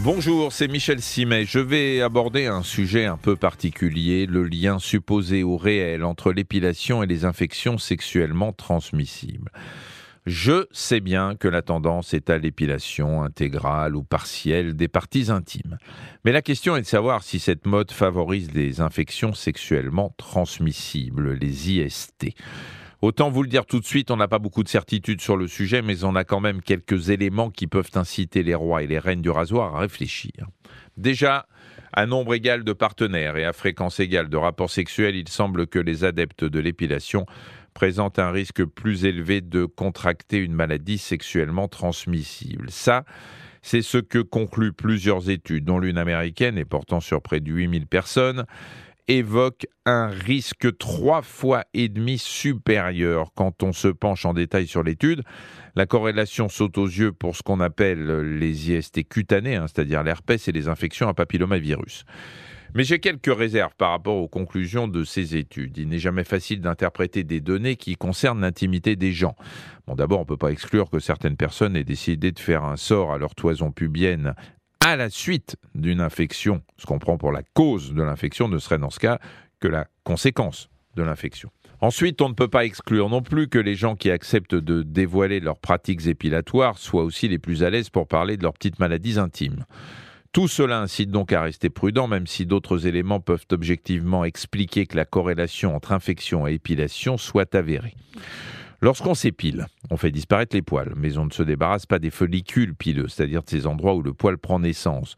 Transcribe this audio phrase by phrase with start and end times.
[0.00, 1.44] Bonjour, c'est Michel Simet.
[1.44, 7.02] Je vais aborder un sujet un peu particulier, le lien supposé ou réel entre l'épilation
[7.02, 9.52] et les infections sexuellement transmissibles.
[10.26, 15.78] Je sais bien que la tendance est à l'épilation intégrale ou partielle des parties intimes.
[16.24, 21.72] Mais la question est de savoir si cette mode favorise les infections sexuellement transmissibles, les
[21.72, 22.34] IST.
[23.02, 25.48] Autant vous le dire tout de suite, on n'a pas beaucoup de certitudes sur le
[25.48, 29.00] sujet, mais on a quand même quelques éléments qui peuvent inciter les rois et les
[29.00, 30.46] reines du rasoir à réfléchir.
[30.96, 31.48] Déjà,
[31.92, 35.80] à nombre égal de partenaires et à fréquence égale de rapports sexuels, il semble que
[35.80, 37.26] les adeptes de l'épilation
[37.74, 42.70] présentent un risque plus élevé de contracter une maladie sexuellement transmissible.
[42.70, 43.04] Ça,
[43.62, 47.88] c'est ce que concluent plusieurs études, dont l'une américaine et portant sur près de 8000
[47.88, 48.44] personnes,
[49.08, 54.82] évoque un risque trois fois et demi supérieur quand on se penche en détail sur
[54.82, 55.22] l'étude.
[55.74, 60.46] La corrélation saute aux yeux pour ce qu'on appelle les IST cutanés, hein, c'est-à-dire l'herpès
[60.48, 62.04] et les infections à papillomavirus.
[62.74, 65.76] Mais j'ai quelques réserves par rapport aux conclusions de ces études.
[65.76, 69.36] Il n'est jamais facile d'interpréter des données qui concernent l'intimité des gens.
[69.86, 72.76] Bon, d'abord, on ne peut pas exclure que certaines personnes aient décidé de faire un
[72.76, 74.34] sort à leur toison pubienne
[74.84, 76.62] à la suite d'une infection.
[76.76, 79.18] Ce qu'on prend pour la cause de l'infection ne serait dans ce cas
[79.60, 81.50] que la conséquence de l'infection.
[81.80, 85.40] Ensuite, on ne peut pas exclure non plus que les gens qui acceptent de dévoiler
[85.40, 89.18] leurs pratiques épilatoires soient aussi les plus à l'aise pour parler de leurs petites maladies
[89.18, 89.64] intimes.
[90.32, 94.96] Tout cela incite donc à rester prudent, même si d'autres éléments peuvent objectivement expliquer que
[94.96, 97.94] la corrélation entre infection et épilation soit avérée.
[98.82, 102.74] Lorsqu'on s'épile, on fait disparaître les poils, mais on ne se débarrasse pas des follicules
[102.74, 105.14] pileux, c'est-à-dire de ces endroits où le poil prend naissance.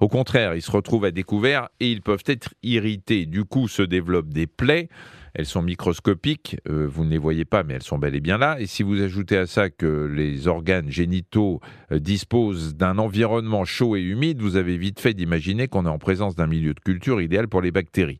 [0.00, 3.24] Au contraire, ils se retrouvent à découvert et ils peuvent être irrités.
[3.24, 4.88] Du coup, se développent des plaies.
[5.34, 8.38] Elles sont microscopiques, euh, vous ne les voyez pas, mais elles sont bel et bien
[8.38, 8.56] là.
[8.58, 11.60] Et si vous ajoutez à ça que les organes génitaux
[11.92, 15.98] euh, disposent d'un environnement chaud et humide, vous avez vite fait d'imaginer qu'on est en
[15.98, 18.18] présence d'un milieu de culture idéal pour les bactéries.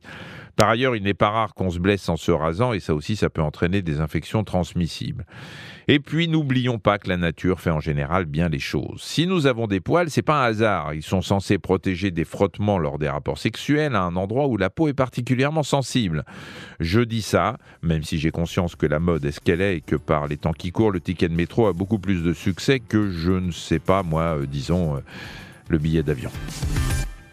[0.57, 3.15] Par ailleurs, il n'est pas rare qu'on se blesse en se rasant et ça aussi,
[3.15, 5.25] ça peut entraîner des infections transmissibles.
[5.87, 9.01] Et puis, n'oublions pas que la nature fait en général bien les choses.
[9.03, 10.95] Si nous avons des poils, c'est pas un hasard.
[10.95, 14.71] Ils sont censés protéger des frottements lors des rapports sexuels à un endroit où la
[14.71, 16.25] peau est particulièrement sensible.
[16.79, 19.81] Je dis ça, même si j'ai conscience que la mode est ce qu'elle est et
[19.81, 22.79] que par les temps qui courent, le ticket de métro a beaucoup plus de succès
[22.79, 24.99] que je ne sais pas, moi, euh, disons, euh,
[25.69, 26.31] le billet d'avion.